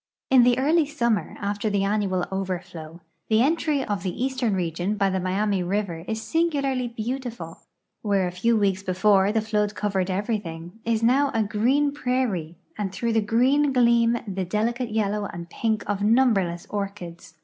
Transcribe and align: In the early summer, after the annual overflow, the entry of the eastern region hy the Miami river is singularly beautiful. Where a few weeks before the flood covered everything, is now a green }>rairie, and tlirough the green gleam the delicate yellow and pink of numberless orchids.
In 0.31 0.41
the 0.41 0.57
early 0.57 0.87
summer, 0.87 1.37
after 1.39 1.69
the 1.69 1.83
annual 1.83 2.25
overflow, 2.31 3.01
the 3.29 3.43
entry 3.43 3.85
of 3.85 4.01
the 4.01 4.23
eastern 4.25 4.55
region 4.55 4.97
hy 4.99 5.11
the 5.11 5.19
Miami 5.19 5.61
river 5.61 6.03
is 6.07 6.23
singularly 6.23 6.87
beautiful. 6.87 7.59
Where 8.01 8.25
a 8.25 8.31
few 8.31 8.57
weeks 8.57 8.81
before 8.81 9.31
the 9.31 9.41
flood 9.41 9.75
covered 9.75 10.09
everything, 10.09 10.79
is 10.85 11.03
now 11.03 11.29
a 11.35 11.43
green 11.43 11.91
}>rairie, 11.93 12.55
and 12.79 12.91
tlirough 12.91 13.13
the 13.13 13.21
green 13.21 13.71
gleam 13.71 14.17
the 14.27 14.43
delicate 14.43 14.89
yellow 14.89 15.25
and 15.25 15.51
pink 15.51 15.87
of 15.87 16.01
numberless 16.01 16.65
orchids. 16.71 17.35